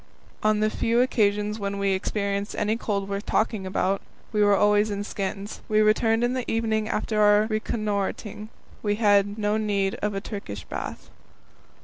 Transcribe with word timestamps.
On 0.41 0.61
the 0.61 0.71
few 0.71 0.99
occasions 0.99 1.59
when 1.59 1.77
we 1.77 1.91
experienced 1.91 2.55
any 2.57 2.75
cold 2.75 3.07
worth 3.07 3.23
talking 3.27 3.67
about, 3.67 4.01
we 4.33 4.43
were 4.43 4.55
always 4.55 4.89
in 4.89 5.03
skins. 5.03 5.61
When 5.67 5.77
we 5.79 5.83
returned 5.83 6.23
in 6.23 6.33
the 6.33 6.51
evening 6.51 6.89
after 6.89 7.21
our 7.21 7.45
reconnoitring, 7.45 8.49
we 8.81 8.95
had 8.95 9.37
no 9.37 9.57
need 9.57 9.93
of 10.01 10.15
a 10.15 10.19
Turkish 10.21 10.63
bath. 10.63 11.11